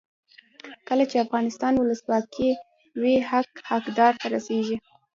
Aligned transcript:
کله 0.87 1.03
چې 1.09 1.23
افغانستان 1.25 1.71
کې 1.73 1.81
ولسواکي 1.81 2.49
وي 3.01 3.15
حق 3.29 3.49
حقدار 3.71 4.13
ته 4.21 4.27
رسیږي. 4.35 4.77